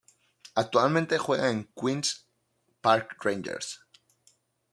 Actualmente 0.55 1.19
juega 1.19 1.51
en 1.51 1.71
Queens 1.79 2.25
Park 2.81 3.23
Rangers. 3.23 3.85